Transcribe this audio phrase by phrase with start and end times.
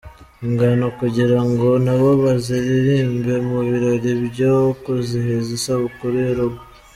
[0.45, 6.61] ingano kugira ngo nabo bazaririmbe mu birori byo kwizihiza isabukuru yurugo.